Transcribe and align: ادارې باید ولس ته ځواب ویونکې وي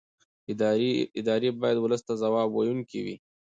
ادارې 1.21 1.49
باید 1.61 1.77
ولس 1.81 2.01
ته 2.07 2.13
ځواب 2.21 2.49
ویونکې 2.51 2.99
وي 3.05 3.15